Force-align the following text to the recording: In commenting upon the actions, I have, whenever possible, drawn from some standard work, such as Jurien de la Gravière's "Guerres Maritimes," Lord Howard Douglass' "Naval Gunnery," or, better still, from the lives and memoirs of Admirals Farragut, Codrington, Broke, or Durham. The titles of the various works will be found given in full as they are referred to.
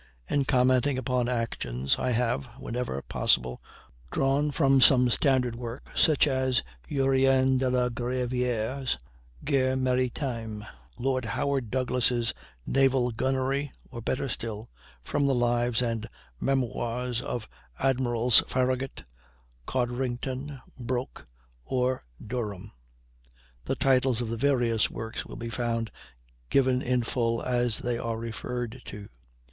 In 0.27 0.45
commenting 0.45 0.97
upon 0.97 1.27
the 1.27 1.33
actions, 1.33 1.99
I 1.99 2.09
have, 2.09 2.45
whenever 2.57 3.03
possible, 3.03 3.61
drawn 4.09 4.49
from 4.49 4.81
some 4.81 5.11
standard 5.11 5.55
work, 5.55 5.91
such 5.95 6.25
as 6.25 6.63
Jurien 6.89 7.59
de 7.59 7.69
la 7.69 7.89
Gravière's 7.89 8.97
"Guerres 9.45 9.77
Maritimes," 9.77 10.65
Lord 10.97 11.25
Howard 11.25 11.69
Douglass' 11.69 12.33
"Naval 12.65 13.11
Gunnery," 13.11 13.71
or, 13.91 14.01
better 14.01 14.27
still, 14.27 14.71
from 15.03 15.27
the 15.27 15.35
lives 15.35 15.83
and 15.83 16.09
memoirs 16.39 17.21
of 17.21 17.47
Admirals 17.77 18.41
Farragut, 18.47 19.03
Codrington, 19.67 20.59
Broke, 20.79 21.27
or 21.63 22.01
Durham. 22.19 22.71
The 23.65 23.75
titles 23.75 24.19
of 24.19 24.29
the 24.29 24.37
various 24.37 24.89
works 24.89 25.27
will 25.27 25.35
be 25.37 25.49
found 25.49 25.91
given 26.49 26.81
in 26.81 27.03
full 27.03 27.43
as 27.43 27.77
they 27.77 27.99
are 27.99 28.17
referred 28.17 28.81
to. 28.85 29.07